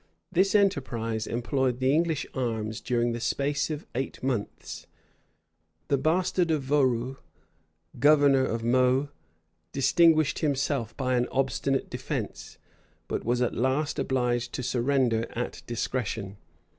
This 0.31 0.55
enterprise 0.55 1.27
employed 1.27 1.77
the 1.77 1.93
English 1.93 2.25
arms 2.33 2.81
during 2.81 3.11
the 3.11 3.19
space 3.19 3.69
of 3.69 3.85
eight 3.93 4.23
months: 4.23 4.87
the 5.89 5.97
bastard 5.99 6.49
of 6.49 6.63
Vaurus, 6.63 7.17
governor 7.99 8.43
of 8.43 8.63
Meaux, 8.63 9.09
distinguished 9.71 10.39
himself 10.39 10.97
by 10.97 11.13
an 11.15 11.27
obstinate 11.31 11.87
defence; 11.91 12.57
but 13.07 13.23
was 13.23 13.43
at 13.43 13.53
last 13.53 13.99
obliged 13.99 14.53
to 14.53 14.63
surrender 14.63 15.27
at 15.37 15.61
discretion. 15.67 16.37